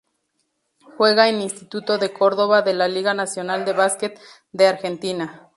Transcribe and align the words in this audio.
Juega 0.97 1.29
en 1.29 1.41
Instituto 1.41 1.99
de 1.99 2.11
Córdoba 2.11 2.63
de 2.63 2.73
la 2.73 2.87
Liga 2.87 3.13
Nacional 3.13 3.65
de 3.65 3.73
Básquet 3.73 4.19
de 4.51 4.65
Argentina. 4.65 5.47